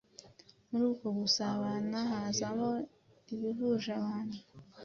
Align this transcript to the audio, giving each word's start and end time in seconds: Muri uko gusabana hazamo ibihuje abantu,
Muri 0.69 0.83
uko 0.93 1.07
gusabana 1.19 1.97
hazamo 2.11 2.69
ibihuje 3.33 3.89
abantu, 4.01 4.37